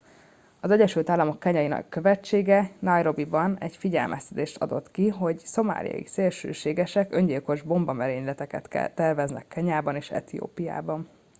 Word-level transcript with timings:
"az 0.59 0.71
egyesült 0.71 1.09
államok 1.09 1.39
kenyai 1.39 1.73
követsége 1.89 2.69
nairobiban 2.79 3.57
egy 3.59 3.75
figyelmeztetést 3.77 4.57
adott 4.61 4.91
ki 4.91 5.07
hogy 5.09 5.37
"szomáliai 5.37 6.05
szélsőségesek" 6.05 7.13
öngyilkos 7.15 7.61
bombamerényleteket 7.61 8.93
terveznek 8.95 9.47
kenyában 9.47 9.95
és 9.95 10.11
etiópiában. 10.11 11.09